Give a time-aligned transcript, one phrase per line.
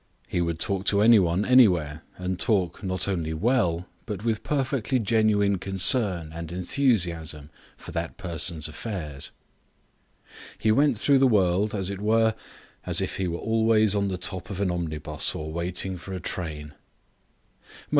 [0.27, 4.97] He would talk to any one anywhere, and talk not only well but with perfectly
[4.97, 9.29] genuine concern and enthusiasm for that person's affairs.
[10.57, 12.33] He went through the world, as it were,
[12.83, 16.19] as if he were always on the top of an omnibus or waiting for a
[16.19, 16.73] train.